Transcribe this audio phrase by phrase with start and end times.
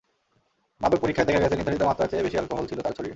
[0.81, 3.09] মাদক পরীক্ষায় দেখা গেছে, নির্ধারিত মাত্রার চেয়ে বেশি অ্যালকোহল ছিল তাঁর শরীরে।